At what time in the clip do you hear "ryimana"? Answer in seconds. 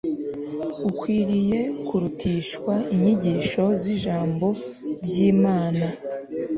5.03-5.85